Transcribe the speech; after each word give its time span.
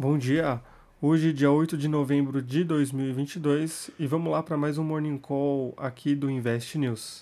Bom 0.00 0.16
dia, 0.16 0.62
hoje 1.02 1.32
dia 1.32 1.50
8 1.50 1.76
de 1.76 1.88
novembro 1.88 2.40
de 2.40 2.62
2022 2.62 3.90
e 3.98 4.06
vamos 4.06 4.30
lá 4.30 4.40
para 4.44 4.56
mais 4.56 4.78
um 4.78 4.84
Morning 4.84 5.18
Call 5.18 5.74
aqui 5.76 6.14
do 6.14 6.30
Invest 6.30 6.78
News. 6.78 7.20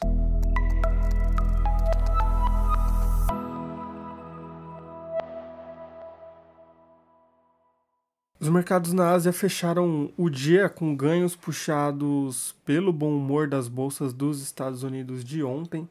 Os 8.38 8.50
mercados 8.50 8.92
na 8.92 9.10
Ásia 9.12 9.32
fecharam 9.32 10.12
o 10.14 10.28
dia 10.28 10.68
com 10.68 10.94
ganhos 10.94 11.34
puxados 11.34 12.54
pelo 12.62 12.92
bom 12.92 13.16
humor 13.16 13.48
das 13.48 13.68
bolsas 13.68 14.12
dos 14.12 14.42
Estados 14.42 14.82
Unidos 14.82 15.24
de 15.24 15.42
ontem. 15.42 15.88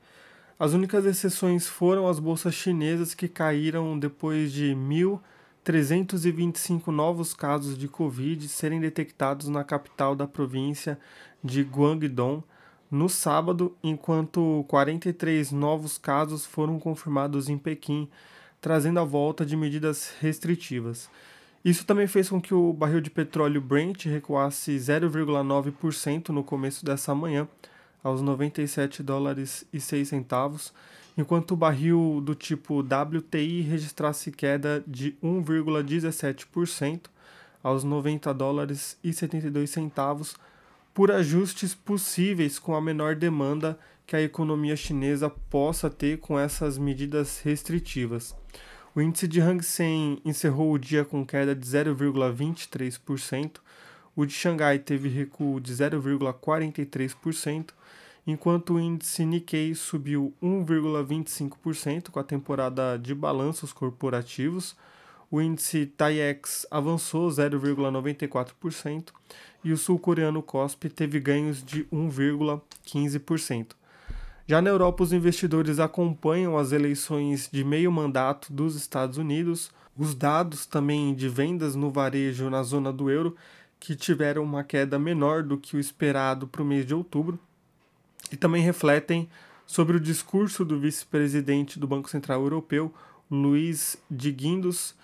As 0.59 0.73
únicas 0.73 1.03
exceções 1.07 1.67
foram 1.67 2.07
as 2.07 2.19
bolsas 2.19 2.53
chinesas 2.53 3.15
que 3.15 3.27
caíram 3.27 3.97
depois 3.97 4.51
de 4.51 4.75
mil 4.75 5.19
325 5.65 6.91
novos 6.91 7.33
casos 7.33 7.75
de 7.75 7.87
Covid 7.87 8.47
serem 8.47 8.79
detectados 8.79 9.47
na 9.47 9.63
capital 9.63 10.15
da 10.15 10.27
província 10.27 10.99
de 11.43 11.63
Guangdong 11.63 12.43
no 12.91 13.09
sábado, 13.09 13.75
enquanto 13.83 14.63
43 14.67 15.51
novos 15.51 15.97
casos 15.97 16.45
foram 16.45 16.77
confirmados 16.77 17.49
em 17.49 17.57
Pequim, 17.57 18.07
trazendo 18.61 18.99
a 18.99 19.03
volta 19.03 19.43
de 19.43 19.57
medidas 19.57 20.13
restritivas. 20.21 21.09
Isso 21.63 21.83
também 21.83 22.05
fez 22.05 22.29
com 22.29 22.39
que 22.39 22.53
o 22.53 22.71
barril 22.71 23.01
de 23.01 23.09
petróleo 23.09 23.59
Brent 23.59 24.05
recuasse 24.05 24.77
0,9% 24.77 26.29
no 26.29 26.43
começo 26.43 26.85
dessa 26.85 27.15
manhã, 27.15 27.47
aos 28.03 28.21
97 28.21 29.01
dólares 29.01 29.65
e 29.73 29.79
6 29.79 30.09
centavos, 30.09 30.71
enquanto 31.17 31.51
o 31.51 31.57
barril 31.57 32.21
do 32.23 32.35
tipo 32.35 32.79
WTI 32.79 33.61
registrasse 33.61 34.31
queda 34.31 34.83
de 34.85 35.17
1,17% 35.23 37.07
aos 37.63 37.83
90 37.83 38.33
dólares 38.33 38.97
e 39.03 39.11
72 39.11 39.69
centavos 39.69 40.35
por 40.93 41.11
ajustes 41.11 41.73
possíveis 41.75 42.57
com 42.59 42.75
a 42.75 42.81
menor 42.81 43.15
demanda 43.15 43.77
que 44.07 44.15
a 44.15 44.21
economia 44.21 44.75
chinesa 44.75 45.29
possa 45.29 45.89
ter 45.89 46.19
com 46.19 46.39
essas 46.39 46.77
medidas 46.77 47.41
restritivas. 47.41 48.35
O 48.93 49.01
índice 49.01 49.27
de 49.27 49.41
Hang 49.41 49.61
Seng 49.63 50.21
encerrou 50.23 50.71
o 50.71 50.79
dia 50.79 51.03
com 51.03 51.25
queda 51.25 51.53
de 51.53 51.67
0,23%, 51.67 53.57
o 54.15 54.25
de 54.25 54.31
Xangai 54.31 54.79
teve 54.79 55.09
recuo 55.09 55.59
de 55.59 55.73
0,43%, 55.73 57.71
enquanto 58.25 58.73
o 58.73 58.79
índice 58.79 59.25
Nikkei 59.25 59.75
subiu 59.75 60.33
1,25% 60.41 62.09
com 62.09 62.19
a 62.19 62.23
temporada 62.23 62.97
de 62.97 63.13
balanços 63.13 63.71
corporativos, 63.71 64.75
o 65.29 65.41
índice 65.41 65.85
TAIEX 65.85 66.65
avançou 66.71 67.27
0,94% 67.29 69.09
e 69.63 69.71
o 69.71 69.77
sul-coreano 69.77 70.41
KOSPI 70.41 70.89
teve 70.89 71.19
ganhos 71.19 71.63
de 71.63 71.83
1,15%. 71.85 73.71
Já 74.47 74.61
na 74.61 74.69
Europa, 74.69 75.03
os 75.03 75.11
investidores 75.11 75.79
acompanham 75.79 76.55
as 76.55 76.71
eleições 76.71 77.49
de 77.51 77.63
meio 77.63 77.91
mandato 77.91 78.53
dos 78.53 78.75
Estados 78.75 79.17
Unidos, 79.17 79.71
os 79.97 80.13
dados 80.13 80.67
também 80.67 81.15
de 81.15 81.27
vendas 81.27 81.75
no 81.75 81.89
varejo 81.89 82.49
na 82.49 82.61
zona 82.61 82.93
do 82.93 83.09
euro, 83.09 83.35
que 83.79 83.95
tiveram 83.95 84.43
uma 84.43 84.63
queda 84.63 84.99
menor 84.99 85.41
do 85.41 85.57
que 85.57 85.75
o 85.75 85.79
esperado 85.79 86.47
para 86.47 86.61
o 86.61 86.65
mês 86.65 86.85
de 86.85 86.93
outubro, 86.93 87.39
e 88.31 88.37
também 88.37 88.61
refletem 88.61 89.29
sobre 89.65 89.97
o 89.97 89.99
discurso 89.99 90.63
do 90.63 90.79
vice-presidente 90.79 91.79
do 91.79 91.87
Banco 91.87 92.09
Central 92.09 92.41
Europeu, 92.41 92.93
Luiz 93.29 93.97
de 94.09 94.31
Guindos, 94.31 94.95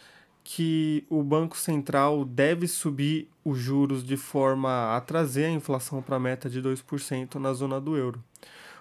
que 0.43 1.05
o 1.09 1.23
Banco 1.23 1.57
Central 1.57 2.25
deve 2.25 2.67
subir 2.67 3.27
os 3.43 3.57
juros 3.57 4.03
de 4.03 4.17
forma 4.17 4.95
a 4.95 5.01
trazer 5.01 5.45
a 5.45 5.51
inflação 5.51 6.01
para 6.01 6.15
a 6.15 6.19
meta 6.19 6.49
de 6.49 6.61
2% 6.61 7.35
na 7.35 7.53
zona 7.53 7.79
do 7.79 7.95
euro. 7.95 8.23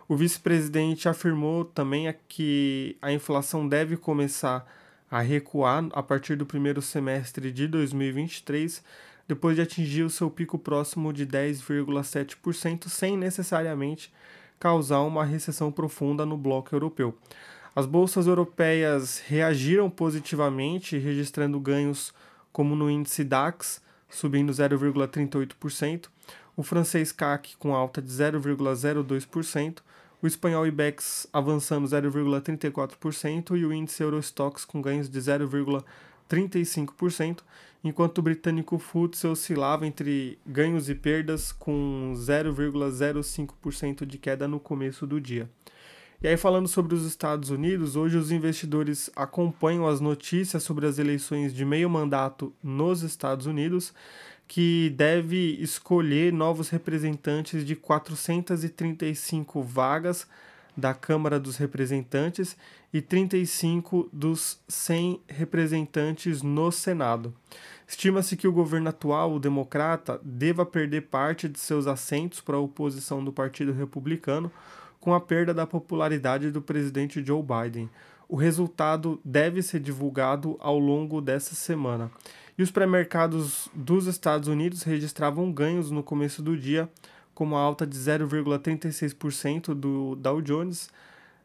O 0.09 0.17
vice-presidente 0.17 1.09
afirmou 1.09 1.65
também 1.65 2.13
que 2.29 2.97
a 3.01 3.13
inflação 3.13 3.69
deve 3.69 3.97
começar 3.97 4.67
a 5.11 5.21
recuar 5.21 5.87
a 5.93 6.03
partir 6.03 6.37
do 6.37 6.47
primeiro 6.47 6.83
semestre 6.83 7.53
de 7.53 7.67
2023, 7.67 8.83
depois 9.31 9.55
de 9.55 9.63
atingir 9.63 10.03
o 10.03 10.11
seu 10.11 10.29
pico 10.29 10.59
próximo 10.59 11.13
de 11.13 11.25
10,7%, 11.25 12.89
sem 12.89 13.17
necessariamente 13.17 14.13
causar 14.59 15.03
uma 15.03 15.25
recessão 15.25 15.71
profunda 15.71 16.27
no 16.27 16.37
bloco 16.37 16.75
europeu. 16.75 17.17
As 17.75 17.87
bolsas 17.87 18.27
europeias 18.27 19.23
reagiram 19.25 19.89
positivamente, 19.89 20.99
registrando 20.99 21.61
ganhos 21.61 22.13
como 22.53 22.75
no 22.75 22.91
índice 22.91 23.23
DAX, 23.23 23.81
subindo 24.09 24.53
0,38%, 24.53 26.09
o 26.57 26.65
francês 26.65 27.13
CAC 27.13 27.57
com 27.57 27.73
alta 27.73 28.03
de 28.03 28.11
0,02%, 28.11 29.79
o 30.21 30.27
espanhol 30.27 30.67
IBEX 30.67 31.29
avançando 31.33 31.87
0,34% 31.87 33.57
e 33.57 33.65
o 33.65 33.73
índice 33.73 34.03
Eurostox 34.03 34.65
com 34.65 34.83
ganhos 34.83 35.09
de 35.09 35.21
0,35%, 36.31 37.41
enquanto 37.83 38.19
o 38.19 38.23
britânico 38.23 38.79
FTSE 38.79 39.27
oscilava 39.27 39.87
entre 39.87 40.39
ganhos 40.47 40.89
e 40.89 40.95
perdas 40.95 41.51
com 41.51 42.13
0,05% 42.15 44.07
de 44.07 44.19
queda 44.19 44.47
no 44.47 44.61
começo 44.61 45.07
do 45.07 45.21
dia. 45.21 45.49
E 46.23 46.29
aí 46.29 46.37
falando 46.37 46.69
sobre 46.69 46.95
os 46.95 47.07
Estados 47.07 47.49
Unidos, 47.49 47.97
hoje 47.97 48.19
os 48.19 48.31
investidores 48.31 49.11
acompanham 49.17 49.87
as 49.87 50.01
notícias 50.01 50.63
sobre 50.63 50.87
as 50.87 50.99
eleições 50.99 51.55
de 51.55 51.65
meio 51.65 51.89
mandato 51.89 52.53
nos 52.63 53.03
Estados 53.03 53.47
Unidos, 53.47 53.95
que 54.47 54.91
deve 54.91 55.57
escolher 55.61 56.31
novos 56.31 56.69
representantes 56.69 57.65
de 57.65 57.75
435 57.75 59.63
vagas 59.63 60.27
da 60.77 60.95
Câmara 60.95 61.39
dos 61.39 61.57
Representantes 61.57 62.57
e 62.93 63.01
35 63.01 64.09
dos 64.13 64.59
100 64.69 65.21
representantes 65.29 66.43
no 66.43 66.71
Senado. 66.71 67.35
Estima-se 67.87 68.37
que 68.37 68.47
o 68.47 68.53
governo 68.53 68.89
atual, 68.89 69.35
o 69.35 69.41
democrata, 69.41 70.21
deva 70.23 70.65
perder 70.65 71.03
parte 71.03 71.49
de 71.49 71.59
seus 71.59 71.87
assentos 71.87 72.41
para 72.41 72.57
a 72.57 72.61
oposição 72.61 73.25
do 73.25 73.33
Partido 73.33 73.73
Republicano 73.73 74.51
com 75.01 75.15
a 75.15 75.21
perda 75.21 75.55
da 75.55 75.67
popularidade 75.67 76.51
do 76.51 76.61
presidente 76.61 77.25
Joe 77.25 77.43
Biden. 77.43 77.89
O 78.29 78.37
resultado 78.37 79.21
deve 79.25 79.63
ser 79.63 79.81
divulgado 79.81 80.57
ao 80.61 80.79
longo 80.79 81.21
dessa 81.21 81.55
semana. 81.55 82.11
E 82.57 82.63
os 82.63 82.71
pré-mercados 82.71 83.69
dos 83.75 84.07
Estados 84.07 84.47
Unidos 84.47 84.83
registravam 84.83 85.51
ganhos 85.51 85.91
no 85.91 86.03
começo 86.03 86.43
do 86.43 86.57
dia, 86.57 86.89
como 87.41 87.57
a 87.57 87.61
alta 87.61 87.87
de 87.87 87.97
0,36% 87.97 89.73
do 89.73 90.15
Dow 90.17 90.43
Jones, 90.43 90.91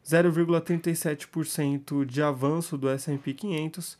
0,37% 0.04 2.04
de 2.04 2.20
avanço 2.20 2.76
do 2.76 2.90
S&P 2.90 3.32
500 3.32 3.96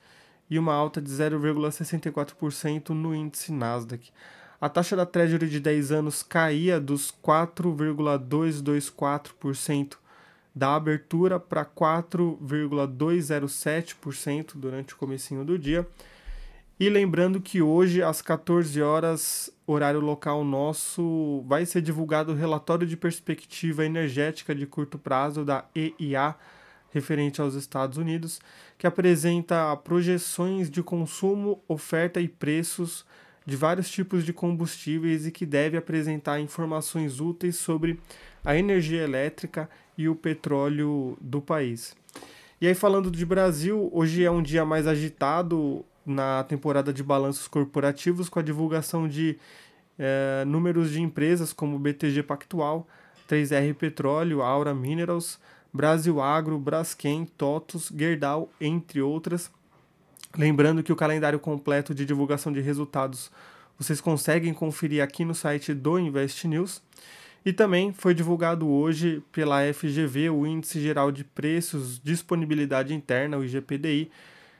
e 0.50 0.58
uma 0.58 0.74
alta 0.74 1.00
de 1.00 1.10
0,64% 1.10 2.90
no 2.90 3.14
índice 3.14 3.50
Nasdaq. 3.50 4.10
A 4.60 4.68
taxa 4.68 4.94
da 4.94 5.06
Treasury 5.06 5.48
de 5.48 5.58
10 5.58 5.90
anos 5.90 6.22
caía 6.22 6.78
dos 6.78 7.10
4,224% 7.24 9.96
da 10.54 10.74
abertura 10.74 11.40
para 11.40 11.64
4,207% 11.64 14.52
durante 14.54 14.92
o 14.92 14.98
comecinho 14.98 15.46
do 15.46 15.58
dia 15.58 15.88
e 16.78 16.90
lembrando 16.90 17.40
que 17.40 17.62
hoje, 17.62 18.02
às 18.02 18.20
14 18.20 18.82
horas, 18.82 19.50
horário 19.66 20.00
local 20.00 20.44
nosso, 20.44 21.42
vai 21.46 21.64
ser 21.64 21.80
divulgado 21.80 22.32
o 22.32 22.34
relatório 22.34 22.86
de 22.86 22.98
perspectiva 22.98 23.84
energética 23.84 24.54
de 24.54 24.66
curto 24.66 24.98
prazo 24.98 25.42
da 25.42 25.64
EIA, 25.74 26.34
referente 26.90 27.40
aos 27.40 27.54
Estados 27.54 27.96
Unidos, 27.96 28.40
que 28.76 28.86
apresenta 28.86 29.74
projeções 29.76 30.70
de 30.70 30.82
consumo, 30.82 31.62
oferta 31.66 32.20
e 32.20 32.28
preços 32.28 33.06
de 33.46 33.56
vários 33.56 33.88
tipos 33.88 34.24
de 34.24 34.34
combustíveis 34.34 35.26
e 35.26 35.30
que 35.30 35.46
deve 35.46 35.78
apresentar 35.78 36.40
informações 36.40 37.20
úteis 37.20 37.56
sobre 37.56 37.98
a 38.44 38.54
energia 38.54 39.02
elétrica 39.02 39.70
e 39.96 40.08
o 40.08 40.14
petróleo 40.14 41.16
do 41.20 41.40
país. 41.40 41.96
E 42.60 42.66
aí, 42.66 42.74
falando 42.74 43.10
de 43.10 43.24
Brasil, 43.24 43.88
hoje 43.92 44.24
é 44.24 44.30
um 44.30 44.42
dia 44.42 44.64
mais 44.64 44.86
agitado 44.86 45.84
na 46.06 46.44
temporada 46.44 46.92
de 46.92 47.02
balanços 47.02 47.48
corporativos 47.48 48.28
com 48.28 48.38
a 48.38 48.42
divulgação 48.42 49.08
de 49.08 49.36
é, 49.98 50.44
números 50.46 50.90
de 50.92 51.02
empresas 51.02 51.52
como 51.52 51.78
BTG 51.78 52.22
Pactual, 52.22 52.86
3R 53.28 53.74
Petróleo, 53.74 54.40
Aura 54.40 54.72
Minerals, 54.72 55.38
Brasil 55.72 56.20
Agro, 56.20 56.58
Braskem, 56.58 57.26
TOTUS, 57.36 57.92
Gerdau, 57.94 58.48
entre 58.60 59.02
outras. 59.02 59.50
Lembrando 60.36 60.82
que 60.82 60.92
o 60.92 60.96
calendário 60.96 61.38
completo 61.38 61.94
de 61.94 62.04
divulgação 62.04 62.52
de 62.52 62.60
resultados 62.60 63.30
vocês 63.78 64.00
conseguem 64.00 64.54
conferir 64.54 65.02
aqui 65.02 65.24
no 65.24 65.34
site 65.34 65.74
do 65.74 65.98
Invest 65.98 66.46
News. 66.48 66.82
E 67.44 67.52
também 67.52 67.92
foi 67.92 68.14
divulgado 68.14 68.68
hoje 68.68 69.22
pela 69.30 69.72
FGV 69.72 70.30
o 70.30 70.46
Índice 70.46 70.80
Geral 70.80 71.12
de 71.12 71.22
Preços 71.22 72.00
Disponibilidade 72.02 72.92
Interna, 72.92 73.38
o 73.38 73.44
IGPDI, 73.44 74.10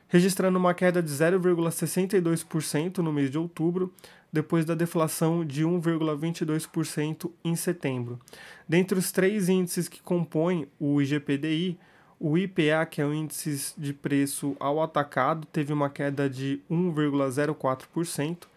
registrando 0.07 0.57
uma 0.57 0.73
queda 0.73 1.01
de 1.03 1.09
0,62% 1.09 2.99
no 2.99 3.11
mês 3.11 3.29
de 3.29 3.37
outubro, 3.37 3.93
depois 4.31 4.65
da 4.65 4.75
deflação 4.75 5.45
de 5.45 5.63
1,22% 5.63 7.31
em 7.43 7.55
setembro. 7.55 8.19
Dentre 8.67 8.97
os 8.97 9.11
três 9.11 9.49
índices 9.49 9.87
que 9.87 10.01
compõem 10.01 10.67
o 10.79 11.01
IGPDI, 11.01 11.77
o 12.19 12.37
IPA, 12.37 12.85
que 12.89 13.01
é 13.01 13.05
o 13.05 13.13
índice 13.13 13.73
de 13.77 13.93
preço 13.93 14.55
ao 14.59 14.81
atacado, 14.81 15.45
teve 15.47 15.71
uma 15.71 15.89
queda 15.89 16.29
de 16.29 16.61
1,04%, 16.69 18.47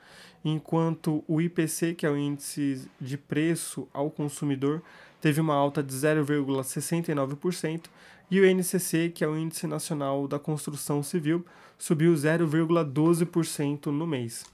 enquanto 0.45 1.25
o 1.27 1.41
IPC, 1.41 1.95
que 1.95 2.07
é 2.07 2.11
o 2.11 2.17
índice 2.17 2.89
de 3.01 3.17
preço 3.17 3.89
ao 3.93 4.11
consumidor, 4.11 4.83
teve 5.21 5.41
uma 5.41 5.55
alta 5.55 5.83
de 5.83 5.95
0,69%, 5.95 7.87
e 8.31 8.41
o 8.41 8.45
NCC, 8.45 9.11
que 9.11 9.25
é 9.25 9.29
o 9.29 9.37
Índice 9.37 9.67
Nacional 9.67 10.29
da 10.29 10.39
Construção 10.39 11.03
Civil, 11.03 11.45
subiu 11.77 12.13
0,12% 12.15 13.87
no 13.87 14.07
mês. 14.07 14.45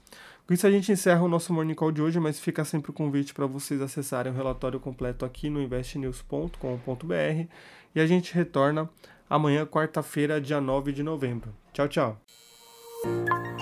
Com 0.47 0.53
isso 0.53 0.65
a 0.65 0.71
gente 0.71 0.91
encerra 0.91 1.21
o 1.21 1.27
nosso 1.27 1.53
Morning 1.53 1.75
Call 1.75 1.91
de 1.91 2.01
hoje, 2.01 2.19
mas 2.19 2.39
fica 2.39 2.63
sempre 2.63 2.89
o 2.89 2.93
convite 2.93 3.33
para 3.33 3.45
vocês 3.45 3.81
acessarem 3.81 4.31
o 4.31 4.35
relatório 4.35 4.79
completo 4.79 5.25
aqui 5.25 5.49
no 5.49 5.61
investnews.com.br 5.61 7.47
e 7.93 7.99
a 7.99 8.07
gente 8.07 8.33
retorna 8.33 8.89
amanhã, 9.29 9.65
quarta-feira, 9.65 10.39
dia 10.39 10.61
9 10.61 10.93
de 10.93 11.03
novembro. 11.03 11.53
Tchau, 11.73 11.87
tchau! 11.89 13.56